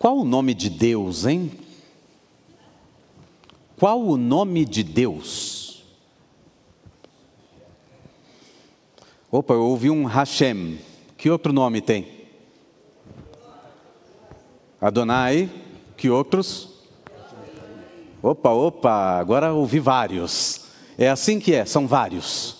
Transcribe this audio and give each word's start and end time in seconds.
Qual 0.00 0.16
o 0.16 0.24
nome 0.24 0.54
de 0.54 0.70
Deus, 0.70 1.26
hein? 1.26 1.52
Qual 3.78 4.00
o 4.00 4.16
nome 4.16 4.64
de 4.64 4.82
Deus? 4.82 5.84
Opa, 9.30 9.52
eu 9.52 9.62
ouvi 9.62 9.90
um 9.90 10.06
Hashem. 10.06 10.78
Que 11.18 11.28
outro 11.28 11.52
nome 11.52 11.82
tem? 11.82 12.08
Adonai. 14.80 15.50
Que 15.98 16.08
outros? 16.08 16.70
Opa, 18.22 18.52
opa, 18.52 19.18
agora 19.18 19.52
ouvi 19.52 19.78
vários. 19.78 20.62
É 20.96 21.10
assim 21.10 21.38
que 21.38 21.52
é, 21.52 21.66
são 21.66 21.86
vários. 21.86 22.56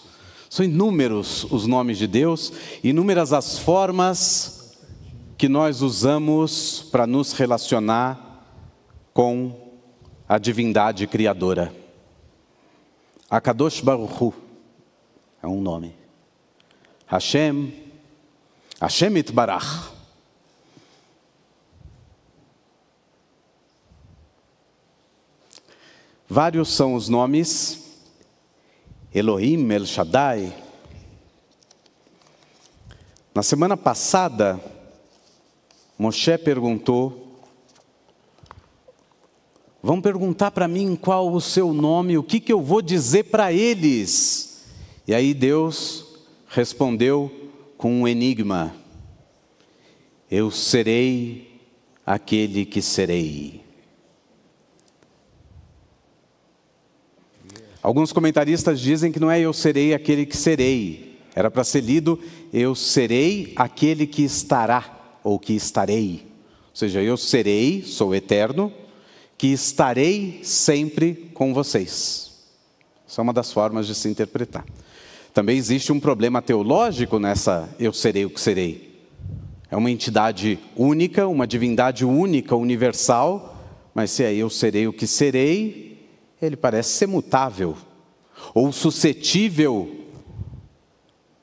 São 0.50 0.62
inúmeros 0.62 1.45
os 1.45 1.66
nomes 1.66 1.96
de 1.96 2.07
Deus, 2.07 2.52
inúmeras 2.84 3.32
as 3.32 3.59
formas 3.59 4.59
que 5.41 5.48
nós 5.48 5.80
usamos 5.80 6.82
para 6.93 7.06
nos 7.06 7.32
relacionar 7.32 8.45
com 9.15 9.73
a 10.28 10.37
divindade 10.37 11.06
criadora. 11.06 11.74
Akadosh 13.30 13.80
Baruch 13.80 14.23
Hu 14.23 14.34
é 15.42 15.46
um 15.46 15.62
nome. 15.62 15.96
Hashem, 17.06 17.73
Hashem 18.79 19.16
Itbarach. 19.16 19.95
Vários 26.29 26.68
são 26.68 26.93
os 26.93 27.09
nomes, 27.09 27.98
Elohim, 29.15 29.73
El 29.73 29.87
Shaddai. 29.87 30.54
Na 33.34 33.43
semana 33.43 33.74
passada, 33.74 34.60
Moshe 36.00 36.38
perguntou: 36.38 37.42
Vão 39.82 40.00
perguntar 40.00 40.51
para 40.51 40.66
mim 40.66 40.96
qual 40.96 41.30
o 41.30 41.42
seu 41.42 41.74
nome, 41.74 42.16
o 42.16 42.23
que, 42.23 42.40
que 42.40 42.51
eu 42.51 42.62
vou 42.62 42.80
dizer 42.80 43.24
para 43.24 43.52
eles? 43.52 44.65
E 45.07 45.15
aí 45.15 45.34
Deus 45.34 46.07
respondeu 46.48 47.30
com 47.76 48.01
um 48.01 48.09
enigma: 48.09 48.74
Eu 50.30 50.51
serei 50.51 51.60
aquele 52.07 52.64
que 52.64 52.80
serei. 52.80 53.62
Alguns 57.82 58.10
comentaristas 58.10 58.80
dizem 58.80 59.12
que 59.12 59.20
não 59.20 59.30
é 59.30 59.38
eu 59.38 59.52
serei 59.52 59.92
aquele 59.92 60.24
que 60.24 60.37
serei. 60.38 61.18
Era 61.35 61.51
para 61.51 61.62
ser 61.62 61.82
lido 61.82 62.18
eu 62.54 62.74
serei 62.74 63.52
aquele 63.54 64.06
que 64.06 64.22
estará 64.22 65.00
ou 65.22 65.38
que 65.38 65.53
estarei. 65.53 66.26
Ou 66.71 66.76
seja, 66.76 67.03
eu 67.03 67.16
serei, 67.16 67.82
sou 67.82 68.15
eterno, 68.15 68.72
que 69.37 69.49
estarei 69.49 70.41
sempre 70.43 71.31
com 71.34 71.54
vocês. 71.54 72.31
Essa 73.09 73.21
é 73.21 73.22
uma 73.22 73.32
das 73.32 73.53
formas 73.53 73.87
de 73.87 73.94
se 73.94 74.09
interpretar. 74.09 74.65
Também 75.32 75.56
existe 75.56 75.93
um 75.93 76.00
problema 76.00 76.43
teológico 76.43 77.19
nessa 77.19 77.69
eu 77.78 77.93
serei 77.93 78.25
o 78.25 78.31
que 78.31 78.41
serei. 78.41 78.91
É 79.71 79.76
uma 79.76 79.91
entidade 79.91 80.59
única, 80.76 81.26
uma 81.26 81.47
divindade 81.47 82.04
única, 82.04 82.56
universal, 82.56 83.56
mas 83.94 84.10
se 84.10 84.25
é 84.25 84.34
eu 84.34 84.50
serei 84.50 84.88
o 84.88 84.93
que 84.93 85.06
serei, 85.06 86.09
ele 86.43 86.56
parece 86.56 86.91
ser 86.91 87.06
mutável 87.06 87.76
ou 88.54 88.72
suscetível 88.72 90.06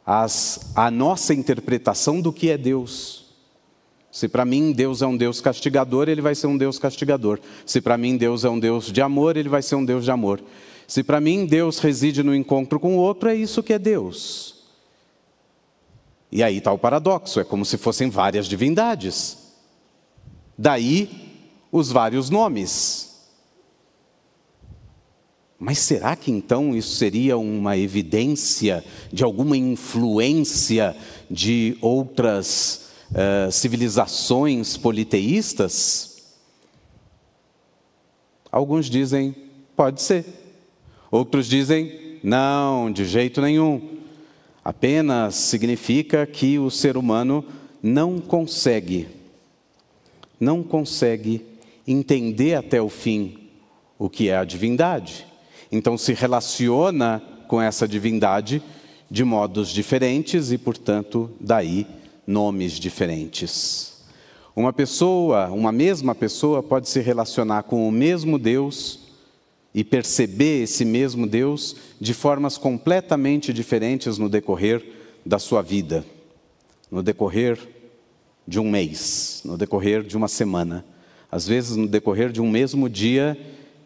às, 0.05 0.72
à 0.75 0.89
nossa 0.92 1.33
interpretação 1.33 2.22
do 2.22 2.33
que 2.33 2.50
é 2.50 2.58
Deus. 2.58 3.27
Se 4.18 4.28
para 4.28 4.44
mim 4.44 4.72
Deus 4.72 5.04
é 5.04 5.06
um 5.06 5.16
Deus 5.16 5.40
castigador, 5.40 6.10
ele 6.10 6.23
vai 6.23 6.34
ser 6.34 6.48
um 6.48 6.58
Deus 6.58 6.80
castigador. 6.80 7.40
Se 7.68 7.80
para 7.80 8.00
mim 8.00 8.18
Deus 8.18 8.44
é 8.44 8.50
um 8.50 8.60
Deus 8.60 8.92
de 8.92 9.00
amor, 9.00 9.38
ele 9.38 9.48
vai 9.48 9.62
ser 9.62 9.76
um 9.76 9.86
Deus 9.86 10.06
de 10.06 10.10
amor. 10.10 10.42
Se 10.88 11.04
para 11.04 11.22
mim 11.22 11.46
Deus 11.46 11.78
reside 11.78 12.23
no 12.23 12.34
encontro 12.34 12.80
com 12.80 12.98
o 12.98 13.00
outro, 13.00 13.30
é 13.30 13.36
isso 13.36 13.61
que 13.61 13.73
é 13.73 13.77
Deus. 13.77 14.56
E 16.32 16.42
aí 16.42 16.58
está 16.58 16.72
o 16.72 16.80
paradoxo: 16.80 17.39
é 17.39 17.44
como 17.44 17.64
se 17.64 17.77
fossem 17.77 18.10
várias 18.10 18.48
divindades. 18.48 19.38
Daí 20.58 21.08
os 21.72 21.92
vários 21.92 22.32
nomes. 22.32 23.20
Mas 25.60 25.77
será 25.77 26.16
que 26.16 26.32
então 26.32 26.76
isso 26.76 26.95
seria 26.95 27.38
uma 27.38 27.77
evidência 27.77 28.83
de 29.14 29.23
alguma 29.23 29.56
influência 29.56 30.98
de 31.30 31.77
outras 31.82 32.86
uh, 33.12 33.52
civilizações 33.52 34.78
politeístas? 34.78 36.18
Alguns 38.52 38.90
dizem, 38.90 39.36
pode 39.76 40.02
ser. 40.02 40.26
Outros 41.12 41.48
dizem, 41.48 42.20
não, 42.23 42.92
de 42.92 43.06
jeito 43.06 43.42
nenhum. 43.42 43.98
Apenas 44.64 45.36
significa 45.36 46.26
que 46.26 46.60
o 46.60 46.70
ser 46.70 46.98
humano 46.98 47.45
não 47.82 48.20
consegue, 48.20 49.08
não 50.39 50.62
consegue 50.64 51.45
entender 51.88 52.56
até 52.56 52.82
o 52.82 52.89
fim 52.89 53.48
o 53.98 54.10
que 54.10 54.30
é 54.30 54.38
a 54.38 54.44
divindade. 54.44 55.26
Então 55.72 55.98
se 55.98 56.14
relaciona 56.14 57.22
com 57.48 57.62
essa 57.62 57.88
divindade 57.88 58.62
de 59.10 59.24
modos 59.24 59.70
diferentes 59.70 60.52
e, 60.52 60.58
portanto, 60.58 61.32
daí 61.39 61.88
nomes 62.27 62.73
diferentes. 62.73 64.04
Uma 64.54 64.73
pessoa, 64.73 65.48
uma 65.48 65.71
mesma 65.71 66.14
pessoa 66.14 66.61
pode 66.61 66.89
se 66.89 66.99
relacionar 66.99 67.64
com 67.64 67.88
o 67.88 67.92
mesmo 67.92 68.38
Deus 68.38 68.99
e 69.73 69.83
perceber 69.83 70.64
esse 70.64 70.83
mesmo 70.83 71.26
Deus 71.26 71.76
de 72.02 72.14
formas 72.14 72.58
completamente 72.58 73.54
diferentes 73.54 74.17
no 74.17 74.27
decorrer 74.27 74.83
da 75.26 75.39
sua 75.39 75.61
vida, 75.61 76.04
no 76.92 77.02
decorrer 77.02 77.60
de 78.48 78.59
um 78.59 78.70
mês, 78.70 79.42
no 79.45 79.58
decorrer 79.58 80.04
de 80.04 80.17
uma 80.17 80.27
semana. 80.27 80.83
Às 81.32 81.48
vezes, 81.48 81.76
no 81.76 81.88
decorrer 81.88 82.32
de 82.32 82.42
um 82.42 82.49
mesmo 82.49 82.89
dia, 82.89 83.38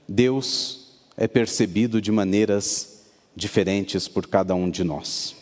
Deus 0.08 1.02
é 1.18 1.28
percebido 1.28 2.02
de 2.02 2.12
maneiras 2.12 3.04
diferentes 3.36 4.08
por 4.08 4.28
cada 4.28 4.56
um 4.56 4.70
de 4.70 4.84
nós. 4.84 5.36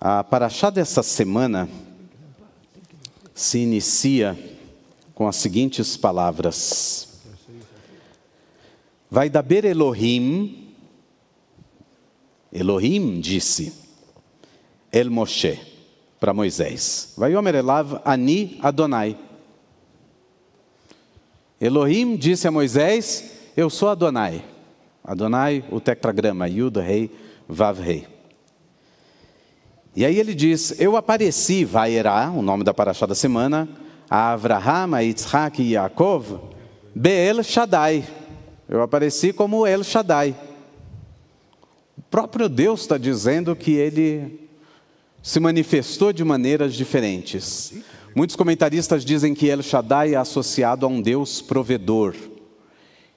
A 0.00 0.24
paraxá 0.24 0.70
dessa 0.70 1.02
semana 1.02 1.68
se 3.34 3.58
inicia 3.58 4.38
com 5.14 5.26
as 5.28 5.36
seguintes 5.36 5.96
palavras: 5.96 7.20
Vai 9.10 9.28
daber 9.28 9.64
Elohim, 9.64 10.74
Elohim 12.52 13.20
disse, 13.20 13.72
El 14.90 15.10
Moshe, 15.10 15.60
para 16.20 16.32
Moisés, 16.34 17.14
Vai 17.16 17.34
Omer 17.34 17.56
Elav 17.56 18.00
Ani 18.04 18.58
Adonai. 18.62 19.18
Elohim 21.60 22.16
disse 22.16 22.48
a 22.48 22.50
Moisés: 22.50 23.52
Eu 23.56 23.70
sou 23.70 23.88
Adonai. 23.88 24.44
Adonai, 25.04 25.64
o 25.70 25.80
tetragrama, 25.80 26.48
Yud, 26.48 26.78
Rei, 26.78 27.10
Vav, 27.48 27.80
Rei. 27.80 28.06
E 29.94 30.04
aí 30.04 30.18
ele 30.18 30.34
diz: 30.34 30.74
Eu 30.80 30.96
apareci, 30.96 31.64
Vaerá, 31.64 32.30
o 32.30 32.42
nome 32.42 32.64
da 32.64 32.72
paraxá 32.72 33.04
da 33.06 33.14
semana, 33.14 33.68
a 34.08 34.32
Avraham, 34.32 34.94
a 34.94 35.00
Yitzhak 35.00 35.62
e 35.62 35.72
Yaakov, 35.72 36.40
Beel 36.94 37.42
Shaddai. 37.42 38.04
Eu 38.68 38.82
apareci 38.82 39.32
como 39.32 39.66
El 39.66 39.82
Shaddai. 39.82 40.34
O 41.98 42.02
próprio 42.02 42.48
Deus 42.48 42.82
está 42.82 42.96
dizendo 42.96 43.54
que 43.54 43.72
ele 43.72 44.48
se 45.22 45.38
manifestou 45.38 46.12
de 46.12 46.24
maneiras 46.24 46.74
diferentes. 46.74 47.74
Muitos 48.14 48.36
comentaristas 48.36 49.04
dizem 49.04 49.34
que 49.34 49.46
El 49.46 49.62
Shaddai 49.62 50.14
é 50.14 50.16
associado 50.16 50.84
a 50.84 50.88
um 50.88 51.00
Deus 51.00 51.40
provedor. 51.40 52.14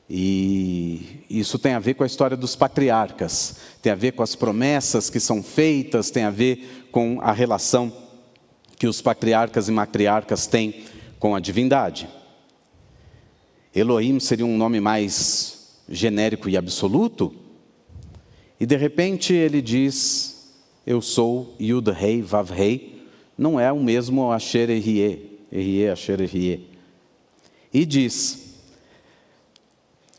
E 0.10 1.26
isso 1.30 1.58
tem 1.58 1.74
a 1.74 1.80
ver 1.80 1.96
com 1.96 2.04
a 2.04 2.08
história 2.08 2.38
dos 2.38 2.56
patriarcas, 2.56 3.58
tem 3.82 3.92
a 3.92 3.96
ver 3.96 4.12
com 4.12 4.22
as 4.22 4.36
promessas 4.36 5.10
que 5.10 5.20
são 5.20 5.42
feitas, 5.42 6.12
tem 6.12 6.24
a 6.24 6.30
ver 6.30 6.88
com 6.92 7.20
a 7.22 7.32
relação 7.32 7.92
que 8.78 8.88
os 8.88 9.02
patriarcas 9.02 9.68
e 9.68 9.72
matriarcas 9.72 10.46
têm 10.46 10.84
com 11.20 11.36
a 11.36 11.40
divindade. 11.40 12.08
Elohim 13.74 14.20
seria 14.20 14.46
um 14.46 14.58
nome 14.58 14.80
mais 14.80 15.80
genérico 15.90 16.50
e 16.50 16.56
absoluto, 16.56 17.34
e 18.60 18.66
de 18.66 18.76
repente 18.78 19.34
ele 19.34 19.62
diz: 19.62 20.54
Eu 20.86 21.02
sou 21.02 21.56
Yud 21.60 21.90
Rei, 21.92 22.22
Vav 22.22 22.52
Rei, 22.52 23.08
não 23.38 23.60
é 23.60 23.72
o 23.72 23.84
mesmo 23.84 24.32
Asher 24.32 24.70
Erie, 24.70 25.40
Erie, 25.52 25.90
Asher 25.90 26.22
Erie. 26.22 26.70
E 27.74 27.86
diz: 27.86 28.45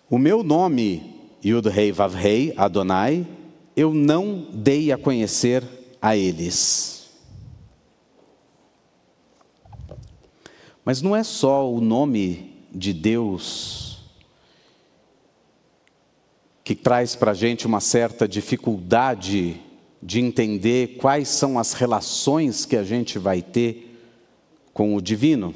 o 0.09 0.19
meu 0.19 0.43
nome, 0.43 1.15
Yud 1.45 1.69
Rei 1.69 1.91
Vav 1.93 2.15
Rei, 2.15 2.55
Adonai, 2.57 3.27
eu 3.77 3.93
não 3.93 4.47
dei 4.53 4.93
a 4.93 4.99
conhecer 4.99 5.63
a 6.01 6.17
eles. 6.17 7.11
Mas 10.85 11.03
não 11.03 11.17
é 11.17 11.25
só 11.25 11.71
o 11.71 11.81
nome 11.81 12.63
de 12.73 12.93
Deus 12.93 13.99
que 16.63 16.75
traz 16.75 17.15
para 17.15 17.31
a 17.31 17.35
gente 17.35 17.67
uma 17.67 17.81
certa 17.81 18.27
dificuldade 18.27 19.61
de 20.03 20.21
entender 20.21 20.97
quais 20.97 21.29
são 21.29 21.59
as 21.59 21.73
relações 21.73 22.65
que 22.65 22.77
a 22.77 22.83
gente 22.83 23.19
vai 23.19 23.43
ter 23.43 24.01
com 24.73 24.95
o 24.95 25.01
divino. 25.01 25.55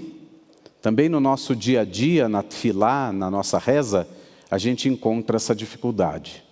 Também 0.80 1.08
no 1.08 1.20
nosso 1.20 1.54
dia 1.54 1.82
a 1.82 1.84
dia, 1.84 2.28
na 2.28 2.42
tefilá, 2.42 3.12
na 3.12 3.30
nossa 3.30 3.58
reza, 3.58 4.08
a 4.50 4.58
gente 4.58 4.88
encontra 4.88 5.36
essa 5.36 5.54
dificuldade. 5.54 6.42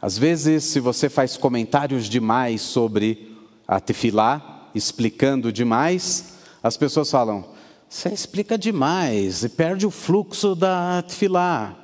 Às 0.00 0.16
vezes, 0.16 0.64
se 0.64 0.80
você 0.80 1.08
faz 1.08 1.36
comentários 1.36 2.06
demais 2.06 2.62
sobre 2.62 3.36
a 3.66 3.80
tefilá, 3.80 4.70
explicando 4.74 5.52
demais, 5.52 6.34
as 6.62 6.76
pessoas 6.76 7.10
falam: 7.10 7.44
você 7.88 8.08
explica 8.08 8.56
demais 8.56 9.42
e 9.42 9.48
perde 9.48 9.86
o 9.86 9.90
fluxo 9.90 10.54
da 10.54 11.02
tefilá. 11.02 11.76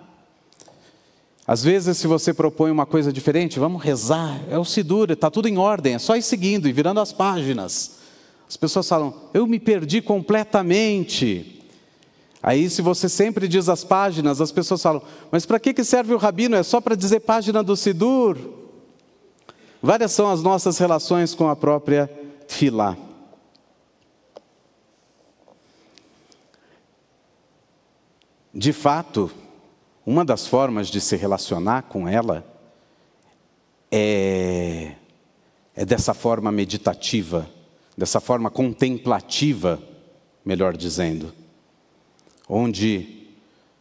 Às 1.47 1.63
vezes, 1.63 1.99
se 1.99 2.07
você 2.07 2.35
propõe 2.35 2.71
uma 2.71 2.87
coisa 2.87 3.13
diferente, 3.13 3.59
vamos 3.61 3.83
rezar, 3.83 4.41
é 4.51 4.59
o 4.59 4.65
Sidur, 4.65 5.11
está 5.11 5.31
tudo 5.31 5.47
em 5.47 5.59
ordem, 5.59 5.95
é 5.95 5.99
só 5.99 6.17
ir 6.17 6.23
seguindo 6.23 6.69
e 6.69 6.73
virando 6.73 7.01
as 7.01 7.13
páginas. 7.13 7.99
As 8.49 8.57
pessoas 8.57 8.89
falam, 8.89 9.15
eu 9.35 9.47
me 9.47 9.59
perdi 9.61 10.01
completamente. 10.01 11.56
Aí, 12.47 12.71
se 12.71 12.81
você 12.81 13.09
sempre 13.09 13.49
diz 13.49 13.69
as 13.69 13.83
páginas, 13.83 14.41
as 14.41 14.53
pessoas 14.53 14.81
falam, 14.81 15.03
mas 15.33 15.45
para 15.45 15.59
que 15.59 15.83
serve 15.83 16.15
o 16.15 16.17
rabino? 16.17 16.55
É 16.55 16.63
só 16.63 16.81
para 16.81 16.95
dizer 16.95 17.19
página 17.19 17.61
do 17.61 17.75
Sidur? 17.77 18.39
Várias 19.83 20.13
são 20.13 20.31
as 20.31 20.45
nossas 20.45 20.79
relações 20.79 21.35
com 21.35 21.49
a 21.49 21.57
própria 21.57 22.09
Filá. 22.47 22.97
De 28.55 28.73
fato, 28.73 29.29
uma 30.07 30.25
das 30.25 30.47
formas 30.47 30.87
de 30.87 31.01
se 31.01 31.17
relacionar 31.17 31.83
com 31.83 32.07
ela 32.07 32.47
é, 33.91 34.93
é 35.75 35.85
dessa 35.85 36.15
forma 36.15 36.53
meditativa, 36.53 37.51
dessa 37.99 38.21
forma 38.21 38.51
contemplativa, 38.51 39.83
melhor 40.45 40.77
dizendo, 40.77 41.35
onde 42.49 43.27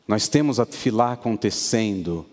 nós 0.08 0.28
temos 0.28 0.60
a 0.60 0.66
tefilá 0.66 1.14
acontecendo, 1.14 2.26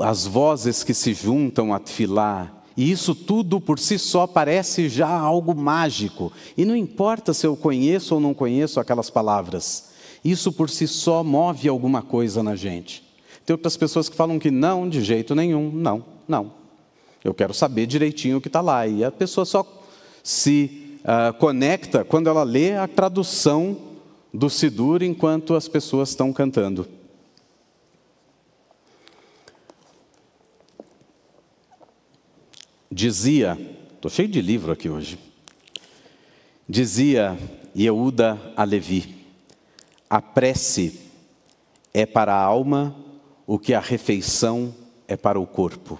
as 0.00 0.26
vozes 0.26 0.82
que 0.82 0.94
se 0.94 1.14
juntam 1.14 1.72
a 1.72 1.78
tefilá, 1.78 2.52
e 2.76 2.90
isso 2.90 3.14
tudo 3.14 3.58
por 3.60 3.78
si 3.78 3.98
só 3.98 4.26
parece 4.26 4.88
já 4.88 5.08
algo 5.08 5.54
mágico. 5.54 6.30
E 6.56 6.64
não 6.64 6.76
importa 6.76 7.32
se 7.32 7.46
eu 7.46 7.56
conheço 7.56 8.14
ou 8.14 8.20
não 8.20 8.34
conheço 8.34 8.78
aquelas 8.78 9.08
palavras, 9.08 9.90
isso 10.22 10.52
por 10.52 10.68
si 10.68 10.86
só 10.86 11.24
move 11.24 11.68
alguma 11.68 12.02
coisa 12.02 12.42
na 12.42 12.54
gente. 12.54 13.02
Tem 13.46 13.54
outras 13.54 13.76
pessoas 13.76 14.08
que 14.08 14.16
falam 14.16 14.38
que 14.38 14.50
não, 14.50 14.88
de 14.88 15.02
jeito 15.02 15.34
nenhum, 15.34 15.70
não, 15.70 16.04
não. 16.28 16.52
Eu 17.24 17.32
quero 17.32 17.54
saber 17.54 17.86
direitinho 17.86 18.36
o 18.36 18.40
que 18.40 18.48
está 18.48 18.60
lá. 18.60 18.86
E 18.86 19.04
a 19.04 19.10
pessoa 19.10 19.44
só 19.46 19.64
se 20.22 20.98
uh, 21.00 21.32
conecta 21.38 22.04
quando 22.04 22.28
ela 22.28 22.42
lê 22.42 22.76
a 22.76 22.86
tradução 22.86 23.76
do 24.36 24.50
Sidur 24.50 25.02
enquanto 25.02 25.54
as 25.54 25.66
pessoas 25.66 26.10
estão 26.10 26.30
cantando. 26.30 26.86
Dizia, 32.92 33.58
estou 33.94 34.10
cheio 34.10 34.28
de 34.28 34.42
livro 34.42 34.72
aqui 34.72 34.90
hoje, 34.90 35.18
dizia 36.68 37.36
Yehuda 37.74 38.38
Alevi, 38.54 39.24
a 40.08 40.20
prece 40.20 41.00
é 41.94 42.04
para 42.04 42.34
a 42.34 42.42
alma 42.42 42.94
o 43.46 43.58
que 43.58 43.72
a 43.72 43.80
refeição 43.80 44.74
é 45.08 45.16
para 45.16 45.40
o 45.40 45.46
corpo. 45.46 45.98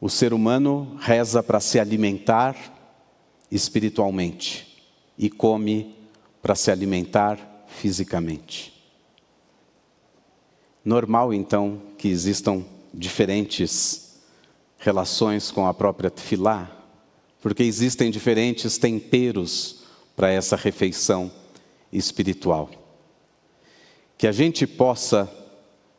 O 0.00 0.08
ser 0.08 0.32
humano 0.32 0.96
reza 1.00 1.42
para 1.42 1.60
se 1.60 1.78
alimentar 1.78 2.56
espiritualmente 3.50 4.82
e 5.18 5.28
come 5.28 6.03
para 6.44 6.54
se 6.54 6.70
alimentar 6.70 7.64
fisicamente. 7.66 8.70
Normal, 10.84 11.32
então, 11.32 11.80
que 11.96 12.06
existam 12.06 12.62
diferentes 12.92 14.20
relações 14.76 15.50
com 15.50 15.66
a 15.66 15.72
própria 15.72 16.10
tefilá, 16.10 16.70
porque 17.40 17.62
existem 17.62 18.10
diferentes 18.10 18.76
temperos 18.76 19.84
para 20.14 20.30
essa 20.30 20.54
refeição 20.54 21.32
espiritual. 21.90 22.68
Que 24.18 24.26
a 24.26 24.32
gente 24.32 24.66
possa, 24.66 25.26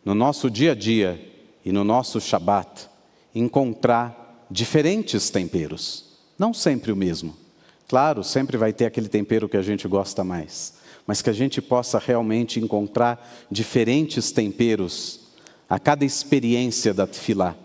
no 0.06 0.14
nosso 0.14 0.48
dia 0.48 0.74
a 0.74 0.76
dia 0.76 1.20
e 1.66 1.72
no 1.72 1.84
nosso 1.84 2.22
Shabat, 2.22 2.88
encontrar 3.34 4.46
diferentes 4.52 5.32
temperos, 5.32 6.20
não 6.38 6.54
sempre 6.54 6.92
o 6.92 6.96
mesmo. 6.96 7.45
Claro, 7.88 8.24
sempre 8.24 8.58
vai 8.58 8.74
ter 8.74 8.86
aquele 8.86 9.08
tempero 9.08 9.48
que 9.48 9.58
a 9.58 9.62
gente 9.62 9.88
gosta 9.88 10.24
mais, 10.24 10.74
mas 11.06 11.22
que 11.22 11.30
a 11.30 11.34
gente 11.34 11.62
possa 11.62 12.00
realmente 12.00 12.60
encontrar 12.60 13.46
diferentes 13.50 14.32
temperos 14.32 15.28
a 15.70 15.78
cada 15.80 16.04
experiência 16.04 16.94
da 16.94 17.06
tefilá. 17.06 17.56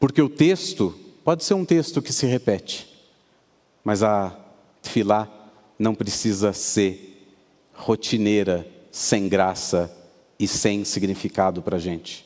Porque 0.00 0.22
o 0.22 0.28
texto 0.28 0.98
pode 1.22 1.44
ser 1.44 1.54
um 1.54 1.64
texto 1.64 2.00
que 2.00 2.12
se 2.12 2.26
repete, 2.26 2.88
mas 3.82 4.02
a 4.02 4.34
tefilá 4.82 5.28
não 5.78 5.94
precisa 5.94 6.52
ser 6.52 7.28
rotineira, 7.74 8.66
sem 8.90 9.28
graça 9.28 9.94
e 10.38 10.46
sem 10.46 10.84
significado 10.84 11.60
para 11.60 11.76
a 11.76 11.80
gente. 11.80 12.24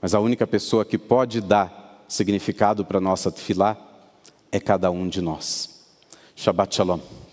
Mas 0.00 0.14
a 0.14 0.20
única 0.20 0.46
pessoa 0.46 0.84
que 0.84 0.98
pode 0.98 1.40
dar 1.40 2.04
significado 2.06 2.84
para 2.84 2.98
a 2.98 3.00
nossa 3.00 3.32
tefilá 3.32 3.76
é 4.52 4.60
cada 4.60 4.90
um 4.90 5.08
de 5.08 5.20
nós. 5.20 5.75
Shabbat 6.36 6.72
Shalom. 6.72 7.25